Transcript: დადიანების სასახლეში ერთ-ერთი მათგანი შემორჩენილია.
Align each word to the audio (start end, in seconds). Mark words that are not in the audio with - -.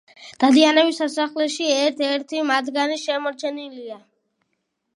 დადიანების 0.43 1.01
სასახლეში 1.01 1.67
ერთ-ერთი 1.73 2.41
მათგანი 2.53 2.99
შემორჩენილია. 3.05 3.99